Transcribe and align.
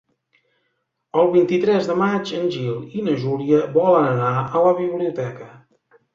El 1.23 1.29
vint-i-tres 1.35 1.89
de 1.89 1.97
maig 1.99 2.31
en 2.39 2.47
Gil 2.57 2.81
i 3.01 3.05
na 3.09 3.15
Júlia 3.27 3.61
volen 3.77 4.09
anar 4.15 4.33
a 4.57 4.65
la 4.67 4.75
biblioteca. 4.83 5.53